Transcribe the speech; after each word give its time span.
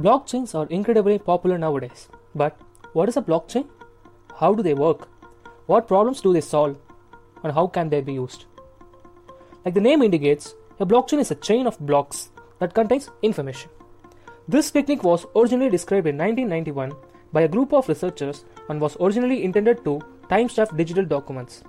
Blockchains 0.00 0.54
are 0.54 0.66
incredibly 0.68 1.18
popular 1.18 1.58
nowadays. 1.58 2.08
But 2.34 2.58
what 2.94 3.10
is 3.10 3.18
a 3.18 3.22
blockchain? 3.22 3.68
How 4.38 4.54
do 4.54 4.62
they 4.62 4.72
work? 4.72 5.08
What 5.66 5.86
problems 5.86 6.22
do 6.22 6.32
they 6.32 6.40
solve? 6.40 6.78
And 7.44 7.52
how 7.52 7.66
can 7.66 7.90
they 7.90 8.00
be 8.00 8.14
used? 8.14 8.46
Like 9.62 9.74
the 9.74 9.80
name 9.82 10.00
indicates, 10.00 10.54
a 10.78 10.86
blockchain 10.86 11.18
is 11.18 11.30
a 11.30 11.34
chain 11.34 11.66
of 11.66 11.78
blocks 11.80 12.30
that 12.60 12.72
contains 12.72 13.10
information. 13.20 13.70
This 14.48 14.70
technique 14.70 15.04
was 15.04 15.26
originally 15.36 15.68
described 15.68 16.06
in 16.06 16.16
1991 16.16 16.92
by 17.34 17.42
a 17.42 17.48
group 17.48 17.74
of 17.74 17.86
researchers 17.86 18.46
and 18.70 18.80
was 18.80 18.96
originally 19.02 19.44
intended 19.44 19.84
to 19.84 20.00
timestamp 20.30 20.74
digital 20.78 21.04
documents 21.04 21.62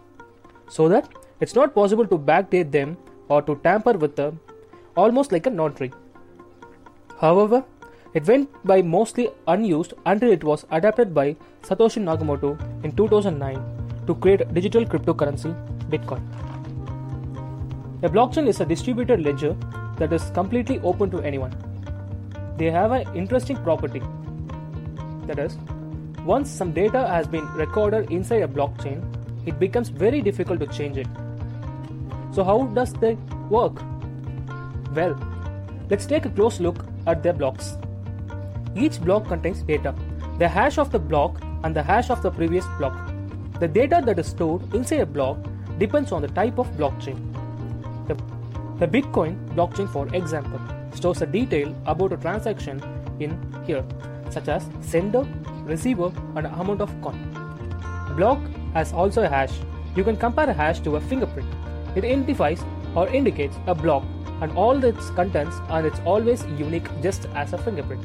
so 0.70 0.88
that 0.88 1.10
it's 1.42 1.54
not 1.54 1.76
possible 1.76 2.08
to 2.08 2.18
backdate 2.18 2.72
them 2.72 2.98
or 3.28 3.42
to 3.42 3.56
tamper 3.58 3.94
with 3.94 4.16
them 4.16 4.40
almost 4.96 5.34
like 5.34 5.48
a 5.48 5.50
notary. 5.50 5.92
However, 7.20 7.66
it 8.14 8.28
went 8.28 8.50
by 8.66 8.82
mostly 8.82 9.30
unused 9.48 9.94
until 10.06 10.32
it 10.32 10.44
was 10.44 10.66
adapted 10.72 11.14
by 11.14 11.36
Satoshi 11.64 12.02
Nakamoto 12.04 12.60
in 12.84 12.92
2009 12.96 14.04
to 14.08 14.16
create 14.16 14.54
digital 14.54 14.86
cryptocurrency 14.86 15.54
Bitcoin. 15.90 16.22
A 18.04 18.10
blockchain 18.10 18.48
is 18.48 18.60
a 18.60 18.66
distributed 18.66 19.22
ledger 19.22 19.56
that 19.98 20.12
is 20.12 20.30
completely 20.32 20.80
open 20.80 21.10
to 21.12 21.20
anyone. 21.20 21.56
They 22.58 22.70
have 22.72 22.92
an 22.92 23.08
interesting 23.16 23.58
property. 23.58 24.02
That 25.28 25.40
is, 25.40 25.58
once 26.26 26.50
some 26.50 26.74
data 26.74 27.08
has 27.08 27.28
been 27.28 27.48
recorded 27.54 28.12
inside 28.12 28.42
a 28.42 28.48
blockchain, 28.48 29.02
it 29.46 29.60
becomes 29.60 29.90
very 29.90 30.22
difficult 30.22 30.60
to 30.60 30.68
change 30.68 30.98
it. 30.98 31.08
So, 32.34 32.44
how 32.44 32.64
does 32.74 32.94
they 32.94 33.16
work? 33.50 33.82
Well, 34.94 35.18
let's 35.90 36.06
take 36.06 36.26
a 36.26 36.30
close 36.30 36.60
look 36.60 36.86
at 37.08 37.24
their 37.24 37.34
blocks. 37.34 37.78
Each 38.76 39.02
block 39.02 39.28
contains 39.28 39.62
data, 39.64 39.94
the 40.38 40.48
hash 40.48 40.78
of 40.78 40.92
the 40.92 41.00
block 41.00 41.42
and 41.64 41.76
the 41.76 41.84
hash 41.84 42.10
of 42.10 42.22
the 42.22 42.32
previous 42.32 42.66
block. 42.78 43.12
The 43.60 43.68
data 43.68 44.02
that 44.06 44.18
is 44.18 44.28
stored 44.28 44.74
inside 44.74 45.02
a 45.02 45.06
block 45.06 45.38
depends 45.78 46.12
on 46.12 46.22
the 46.22 46.28
type 46.30 46.58
of 46.58 46.68
blockchain. 46.78 47.20
The, 48.08 48.16
the 48.80 48.88
Bitcoin 48.88 49.36
blockchain, 49.56 49.92
for 49.92 50.08
example, 50.16 50.60
stores 50.94 51.22
a 51.22 51.26
detail 51.26 51.76
about 51.86 52.14
a 52.14 52.18
transaction 52.18 52.82
in 53.20 53.38
here, 53.66 53.84
such 54.30 54.48
as 54.48 54.68
sender, 54.82 55.28
receiver, 55.64 56.12
and 56.36 56.48
amount 56.48 56.82
of 56.82 56.90
coin. 57.02 57.20
Block 58.16 58.40
has 58.74 58.94
also 58.94 59.24
a 59.24 59.30
hash. 59.30 59.54
You 59.96 60.04
can 60.04 60.18
compare 60.18 60.50
a 60.50 60.54
hash 60.54 60.80
to 60.82 60.96
a 60.96 61.02
fingerprint. 61.02 61.48
It 61.96 62.04
identifies 62.06 62.64
or 62.96 63.08
indicates 63.10 63.58
a 63.68 63.76
block 63.76 64.04
and 64.42 64.52
all 64.54 64.84
its 64.84 65.10
contents 65.12 65.58
and 65.70 65.86
it's 65.86 66.00
always 66.06 66.44
unique 66.58 66.88
just 67.02 67.28
as 67.36 67.54
a 67.54 67.58
fingerprint. 67.58 68.04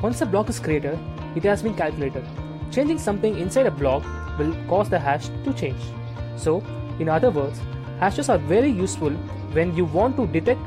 Once 0.00 0.20
a 0.20 0.26
block 0.26 0.48
is 0.48 0.60
created, 0.60 0.96
it 1.34 1.42
has 1.42 1.60
been 1.60 1.74
calculated. 1.74 2.24
Changing 2.70 2.98
something 2.98 3.36
inside 3.36 3.66
a 3.66 3.70
block 3.70 4.04
will 4.38 4.54
cause 4.68 4.88
the 4.88 4.98
hash 4.98 5.28
to 5.44 5.52
change. 5.52 5.82
So, 6.36 6.62
in 7.00 7.08
other 7.08 7.30
words, 7.30 7.60
hashes 7.98 8.28
are 8.28 8.38
very 8.38 8.70
useful 8.70 9.10
when 9.56 9.74
you 9.74 9.84
want 9.86 10.16
to 10.16 10.26
detect 10.28 10.60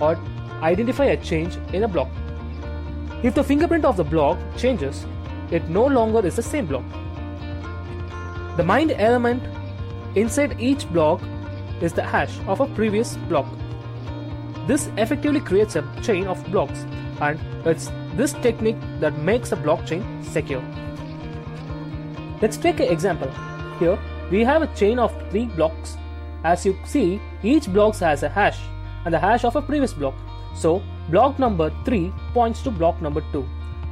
or 0.00 0.18
identify 0.62 1.04
a 1.04 1.16
change 1.16 1.56
in 1.72 1.84
a 1.84 1.88
block. 1.88 2.08
If 3.22 3.36
the 3.36 3.44
fingerprint 3.44 3.84
of 3.84 3.96
the 3.96 4.04
block 4.04 4.38
changes, 4.56 5.06
it 5.52 5.68
no 5.68 5.86
longer 5.86 6.26
is 6.26 6.34
the 6.34 6.42
same 6.42 6.66
block. 6.66 6.84
The 8.56 8.64
mined 8.64 8.92
element 8.92 9.44
inside 10.16 10.60
each 10.60 10.88
block 10.88 11.20
is 11.80 11.92
the 11.92 12.02
hash 12.02 12.36
of 12.48 12.58
a 12.58 12.66
previous 12.66 13.16
block. 13.28 13.46
This 14.66 14.88
effectively 14.96 15.40
creates 15.40 15.76
a 15.76 15.88
chain 16.02 16.26
of 16.26 16.44
blocks, 16.50 16.84
and 17.22 17.40
it's 17.66 17.90
this 18.16 18.32
technique 18.44 18.80
that 19.00 19.18
makes 19.18 19.52
a 19.52 19.56
blockchain 19.56 20.02
secure. 20.24 20.62
Let's 22.42 22.56
take 22.56 22.80
an 22.80 22.88
example. 22.88 23.30
Here 23.78 23.98
we 24.30 24.44
have 24.44 24.62
a 24.62 24.74
chain 24.74 24.98
of 24.98 25.14
three 25.30 25.46
blocks. 25.46 25.96
As 26.44 26.66
you 26.66 26.76
see, 26.84 27.20
each 27.42 27.72
block 27.72 27.96
has 27.96 28.22
a 28.24 28.28
hash 28.28 28.58
and 29.04 29.14
the 29.14 29.18
hash 29.18 29.44
of 29.44 29.56
a 29.56 29.62
previous 29.62 29.94
block. 29.94 30.14
So 30.54 30.82
block 31.10 31.38
number 31.38 31.70
3 31.84 32.12
points 32.34 32.62
to 32.62 32.70
block 32.70 33.00
number 33.00 33.22
2 33.32 33.44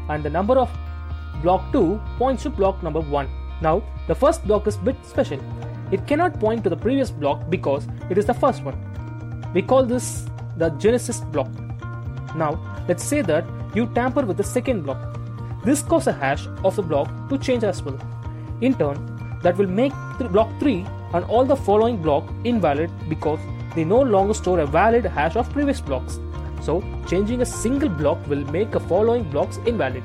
and 0.08 0.24
the 0.24 0.30
number 0.30 0.58
of 0.58 0.70
block 1.42 1.72
2 1.72 2.00
points 2.18 2.42
to 2.42 2.50
block 2.50 2.82
number 2.82 3.00
1. 3.00 3.28
Now 3.62 3.82
the 4.08 4.14
first 4.14 4.44
block 4.46 4.66
is 4.66 4.76
bit 4.76 4.96
special. 5.04 5.40
It 5.92 6.06
cannot 6.06 6.38
point 6.40 6.64
to 6.64 6.70
the 6.70 6.76
previous 6.76 7.10
block 7.10 7.48
because 7.48 7.86
it 8.10 8.18
is 8.18 8.26
the 8.26 8.34
first 8.34 8.62
one. 8.64 8.76
We 9.54 9.62
call 9.62 9.84
this 9.84 10.26
the 10.56 10.70
genesis 10.70 11.20
block. 11.20 11.48
Now 12.34 12.52
let's 12.90 13.04
say 13.04 13.22
that 13.22 13.44
you 13.78 13.86
tamper 13.96 14.22
with 14.28 14.36
the 14.36 14.48
second 14.52 14.82
block. 14.82 15.00
This 15.64 15.82
causes 15.82 16.08
a 16.08 16.12
hash 16.12 16.46
of 16.64 16.74
the 16.76 16.82
block 16.82 17.08
to 17.28 17.38
change 17.38 17.64
as 17.64 17.82
well. 17.82 17.98
In 18.60 18.74
turn, 18.74 18.98
that 19.42 19.56
will 19.56 19.68
make 19.68 19.92
block 20.32 20.50
3 20.58 20.84
and 21.14 21.24
all 21.26 21.44
the 21.44 21.56
following 21.56 22.00
block 22.06 22.32
invalid 22.44 22.90
because 23.08 23.38
they 23.74 23.84
no 23.84 24.00
longer 24.00 24.34
store 24.34 24.58
a 24.60 24.66
valid 24.66 25.04
hash 25.04 25.36
of 25.36 25.52
previous 25.52 25.80
blocks. 25.80 26.18
So, 26.62 26.82
changing 27.06 27.42
a 27.42 27.46
single 27.46 27.88
block 27.88 28.26
will 28.26 28.44
make 28.56 28.72
the 28.72 28.80
following 28.80 29.22
blocks 29.30 29.58
invalid. 29.66 30.02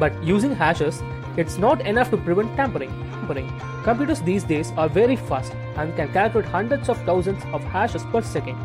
But 0.00 0.22
using 0.22 0.54
hashes, 0.54 1.02
it's 1.36 1.58
not 1.58 1.82
enough 1.82 2.10
to 2.10 2.16
prevent 2.16 2.56
tampering. 2.56 2.94
tampering. 3.12 3.52
Computers 3.84 4.22
these 4.22 4.48
days 4.54 4.72
are 4.78 4.88
very 4.88 5.16
fast 5.16 5.52
and 5.76 5.94
can 5.96 6.10
calculate 6.12 6.48
hundreds 6.56 6.88
of 6.88 7.04
thousands 7.10 7.44
of 7.52 7.62
hashes 7.76 8.04
per 8.14 8.22
second. 8.22 8.58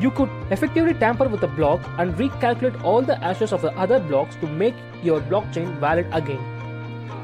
You 0.00 0.10
could 0.12 0.30
effectively 0.50 0.94
tamper 0.94 1.28
with 1.28 1.42
a 1.42 1.48
block 1.48 1.80
and 1.98 2.14
recalculate 2.14 2.82
all 2.84 3.02
the 3.02 3.16
hashes 3.16 3.52
of 3.52 3.62
the 3.62 3.76
other 3.76 3.98
blocks 3.98 4.36
to 4.36 4.46
make 4.46 4.74
your 5.02 5.20
blockchain 5.20 5.78
valid 5.80 6.06
again. 6.12 6.40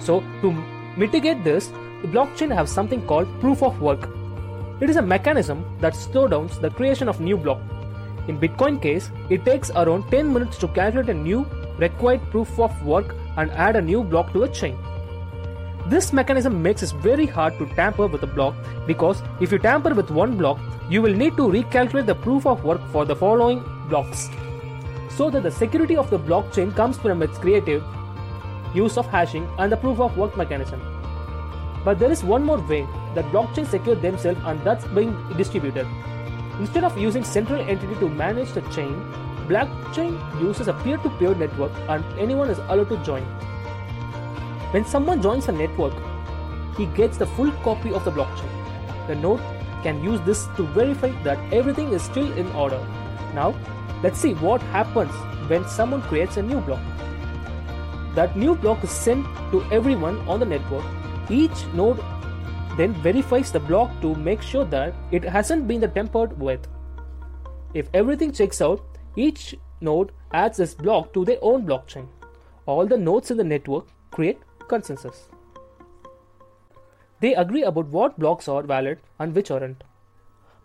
So, 0.00 0.20
to 0.42 0.52
mitigate 0.96 1.44
this, 1.44 1.68
the 2.02 2.08
blockchain 2.08 2.54
has 2.54 2.70
something 2.70 3.06
called 3.06 3.28
proof 3.40 3.62
of 3.62 3.80
work. 3.80 4.08
It 4.80 4.90
is 4.90 4.96
a 4.96 5.02
mechanism 5.02 5.64
that 5.80 5.94
slows 5.94 6.30
down 6.30 6.50
the 6.60 6.70
creation 6.70 7.08
of 7.08 7.20
new 7.20 7.36
block. 7.36 7.60
In 8.26 8.40
Bitcoin 8.40 8.82
case, 8.82 9.10
it 9.30 9.44
takes 9.44 9.70
around 9.70 10.10
10 10.10 10.32
minutes 10.32 10.58
to 10.58 10.68
calculate 10.68 11.10
a 11.10 11.14
new 11.14 11.46
required 11.78 12.22
proof 12.30 12.58
of 12.58 12.84
work 12.84 13.14
and 13.36 13.50
add 13.52 13.76
a 13.76 13.82
new 13.82 14.02
block 14.02 14.32
to 14.32 14.42
a 14.42 14.48
chain. 14.48 14.76
This 15.86 16.12
mechanism 16.12 16.62
makes 16.62 16.82
it 16.82 16.92
very 17.02 17.26
hard 17.26 17.58
to 17.58 17.66
tamper 17.74 18.06
with 18.06 18.22
a 18.22 18.26
block 18.26 18.54
because 18.86 19.22
if 19.40 19.52
you 19.52 19.58
tamper 19.58 19.94
with 19.94 20.10
one 20.10 20.36
block, 20.36 20.58
you 20.88 21.00
will 21.00 21.14
need 21.14 21.36
to 21.36 21.48
recalculate 21.48 22.06
the 22.06 22.14
proof 22.14 22.46
of 22.46 22.62
work 22.62 22.80
for 22.92 23.04
the 23.04 23.16
following 23.16 23.64
blocks. 23.88 24.28
So 25.08 25.30
that 25.30 25.42
the 25.42 25.50
security 25.50 25.96
of 25.96 26.10
the 26.10 26.18
blockchain 26.18 26.74
comes 26.74 26.98
from 26.98 27.22
its 27.22 27.38
creative 27.38 27.82
use 28.74 28.98
of 28.98 29.06
hashing 29.06 29.48
and 29.58 29.72
the 29.72 29.76
proof 29.76 30.00
of 30.00 30.16
work 30.18 30.36
mechanism. 30.36 30.80
But 31.84 31.98
there 31.98 32.10
is 32.10 32.24
one 32.24 32.44
more 32.44 32.60
way 32.60 32.86
that 33.14 33.24
blockchains 33.26 33.68
secure 33.68 33.94
themselves 33.94 34.40
and 34.44 34.60
that's 34.60 34.84
being 34.86 35.16
distributed. 35.36 35.86
Instead 36.58 36.84
of 36.84 36.98
using 36.98 37.24
central 37.24 37.60
entity 37.60 37.94
to 37.96 38.08
manage 38.08 38.52
the 38.52 38.62
chain, 38.72 38.94
blockchain 39.48 40.18
uses 40.40 40.68
a 40.68 40.72
peer-to-peer 40.72 41.34
network 41.34 41.72
and 41.88 42.04
anyone 42.18 42.50
is 42.50 42.58
allowed 42.58 42.88
to 42.88 42.96
join. 43.04 43.22
When 44.72 44.84
someone 44.84 45.22
joins 45.22 45.48
a 45.48 45.52
network, 45.52 45.94
he 46.76 46.86
gets 46.86 47.16
the 47.16 47.26
full 47.26 47.52
copy 47.62 47.92
of 47.92 48.04
the 48.04 48.10
blockchain. 48.10 48.50
The 49.06 49.14
node 49.14 49.40
can 49.84 50.02
use 50.02 50.20
this 50.22 50.46
to 50.56 50.66
verify 50.78 51.12
that 51.22 51.38
everything 51.52 51.92
is 51.92 52.02
still 52.02 52.32
in 52.42 52.50
order. 52.64 52.80
Now, 53.34 53.54
let's 54.02 54.18
see 54.18 54.34
what 54.34 54.62
happens 54.74 55.12
when 55.48 55.68
someone 55.68 56.02
creates 56.02 56.36
a 56.36 56.42
new 56.42 56.60
block. 56.60 56.80
That 58.14 58.36
new 58.36 58.54
block 58.54 58.84
is 58.84 58.90
sent 58.90 59.24
to 59.52 59.62
everyone 59.70 60.18
on 60.28 60.40
the 60.40 60.46
network. 60.46 60.84
Each 61.28 61.64
node 61.74 62.00
then 62.76 62.94
verifies 63.02 63.52
the 63.52 63.60
block 63.60 64.00
to 64.00 64.14
make 64.14 64.42
sure 64.42 64.64
that 64.64 64.94
it 65.10 65.24
hasn't 65.24 65.68
been 65.68 65.88
tampered 65.98 66.38
with. 66.40 66.66
If 67.74 67.88
everything 67.92 68.32
checks 68.32 68.60
out, 68.62 68.80
each 69.16 69.56
node 69.80 70.12
adds 70.32 70.58
this 70.58 70.74
block 70.74 71.12
to 71.14 71.24
their 71.24 71.38
own 71.42 71.66
blockchain. 71.66 72.08
All 72.66 72.86
the 72.86 72.96
nodes 72.96 73.30
in 73.30 73.36
the 73.36 73.44
network 73.44 73.86
create 74.10 74.38
consensus. 74.68 75.28
They 77.20 77.34
agree 77.34 77.62
about 77.62 77.88
what 77.88 78.18
blocks 78.18 78.48
are 78.48 78.62
valid 78.62 79.00
and 79.18 79.34
which 79.34 79.50
aren't. 79.50 79.84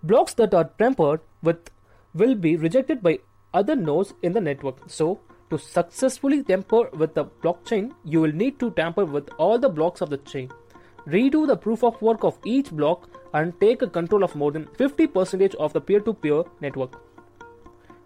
Blocks 0.03 0.33
that 0.35 0.53
are 0.53 0.71
tampered 0.77 1.21
with 1.43 1.69
will 2.13 2.35
be 2.35 2.55
rejected 2.55 3.01
by 3.03 3.19
other 3.53 3.75
nodes 3.75 4.13
in 4.21 4.33
the 4.33 4.41
network. 4.41 4.89
So, 4.89 5.19
to 5.49 5.57
successfully 5.57 6.43
tamper 6.43 6.89
with 6.93 7.15
the 7.15 7.25
blockchain, 7.25 7.91
you 8.03 8.21
will 8.21 8.31
need 8.31 8.59
to 8.59 8.71
tamper 8.71 9.05
with 9.05 9.29
all 9.37 9.57
the 9.57 9.69
blocks 9.69 10.01
of 10.01 10.09
the 10.09 10.17
chain. 10.17 10.49
Redo 11.07 11.47
the 11.47 11.57
proof 11.57 11.83
of 11.83 12.01
work 12.01 12.23
of 12.23 12.37
each 12.45 12.71
block 12.71 13.09
and 13.33 13.59
take 13.59 13.81
a 13.81 13.87
control 13.87 14.23
of 14.23 14.35
more 14.35 14.51
than 14.51 14.65
50% 14.65 15.55
of 15.55 15.73
the 15.73 15.81
peer 15.81 15.99
to 16.01 16.13
peer 16.13 16.43
network. 16.61 17.01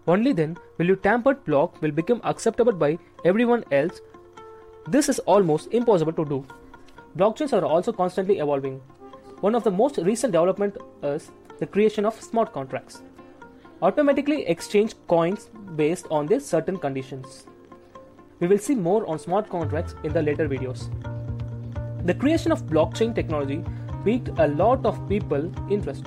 Only 0.06 0.32
then 0.32 0.56
will 0.78 0.86
your 0.86 0.96
tampered 0.96 1.44
block 1.44 1.80
will 1.80 1.90
become 1.90 2.20
acceptable 2.24 2.72
by 2.72 2.98
everyone 3.24 3.64
else. 3.70 4.00
This 4.88 5.08
is 5.08 5.18
almost 5.20 5.72
impossible 5.72 6.12
to 6.12 6.24
do. 6.24 6.46
Blockchains 7.16 7.52
are 7.52 7.64
also 7.64 7.92
constantly 7.92 8.38
evolving. 8.38 8.80
One 9.40 9.54
of 9.54 9.62
the 9.62 9.70
most 9.70 9.98
recent 9.98 10.32
development 10.32 10.76
is 11.02 11.30
the 11.60 11.66
creation 11.66 12.04
of 12.04 12.20
smart 12.20 12.52
contracts. 12.52 13.02
automatically 13.82 14.46
exchange 14.46 14.94
coins 15.08 15.50
based 15.76 16.06
on 16.10 16.26
their 16.26 16.40
certain 16.40 16.78
conditions. 16.78 17.46
We 18.40 18.46
will 18.46 18.58
see 18.58 18.74
more 18.74 19.06
on 19.06 19.18
smart 19.18 19.48
contracts 19.48 19.94
in 20.02 20.12
the 20.12 20.22
later 20.22 20.48
videos. 20.48 20.88
The 22.06 22.14
creation 22.14 22.52
of 22.52 22.66
blockchain 22.66 23.14
technology 23.14 23.62
piqued 24.04 24.30
a 24.38 24.48
lot 24.48 24.84
of 24.86 25.06
people 25.08 25.50
interest. 25.70 26.06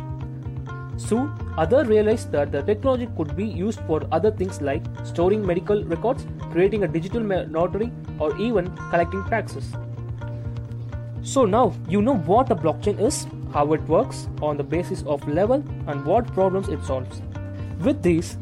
Soon, 0.98 1.32
others 1.58 1.88
realized 1.88 2.32
that 2.32 2.52
the 2.52 2.64
technology 2.64 3.08
could 3.16 3.36
be 3.36 3.46
used 3.46 3.80
for 3.82 4.02
other 4.12 4.32
things 4.32 4.62
like 4.62 4.84
storing 5.04 5.46
medical 5.46 5.84
records, 5.84 6.26
creating 6.52 6.84
a 6.84 6.88
digital 6.88 7.22
notary, 7.22 7.92
or 8.20 8.36
even 8.38 8.76
collecting 8.90 9.24
taxes. 9.26 9.76
So 11.28 11.44
now 11.44 11.74
you 11.90 12.02
know 12.02 12.16
what 12.16 12.50
a 12.52 12.56
blockchain 12.56 13.02
is, 13.02 13.28
how 13.52 13.74
it 13.74 13.82
works 13.90 14.30
on 14.42 14.56
the 14.56 14.64
basis 14.64 15.04
of 15.06 15.28
level, 15.28 15.62
and 15.88 16.06
what 16.06 16.26
problems 16.28 16.70
it 16.70 16.82
solves. 16.86 17.22
With 17.82 18.02
this, 18.02 18.38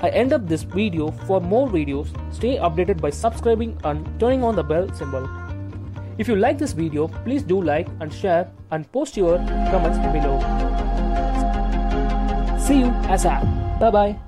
I 0.00 0.08
end 0.08 0.32
up 0.32 0.48
this 0.48 0.64
video. 0.64 1.12
For 1.28 1.40
more 1.40 1.68
videos, 1.68 2.08
stay 2.34 2.56
updated 2.56 3.00
by 3.00 3.10
subscribing 3.10 3.78
and 3.84 4.04
turning 4.18 4.42
on 4.42 4.56
the 4.56 4.64
bell 4.64 4.92
symbol. 4.92 5.30
If 6.18 6.26
you 6.26 6.34
like 6.34 6.58
this 6.58 6.72
video, 6.72 7.06
please 7.24 7.44
do 7.44 7.62
like 7.62 7.86
and 8.00 8.12
share 8.12 8.50
and 8.72 8.90
post 8.90 9.16
your 9.16 9.38
comments 9.70 9.98
below. 10.18 10.40
See 12.58 12.80
you 12.80 12.90
ASAP. 13.14 13.78
Bye 13.78 13.90
bye. 13.90 14.25